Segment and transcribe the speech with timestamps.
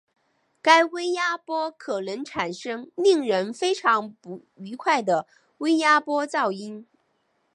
[0.63, 5.27] 该微压波可能产生令人非常不愉悦的
[5.59, 6.87] 微压波噪音。